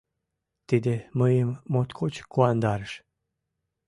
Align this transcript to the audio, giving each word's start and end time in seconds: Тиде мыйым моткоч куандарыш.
Тиде 0.67 0.95
мыйым 1.19 1.51
моткоч 1.71 2.15
куандарыш. 2.31 2.93